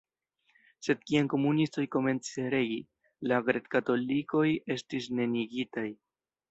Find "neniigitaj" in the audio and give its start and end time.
5.21-5.91